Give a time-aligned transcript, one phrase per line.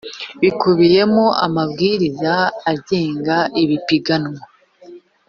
[0.41, 2.33] bikubiyemo amabwiriza
[2.71, 4.41] agenga ipiganwa